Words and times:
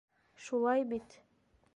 Шулай 0.45 0.83
бит? 0.93 1.19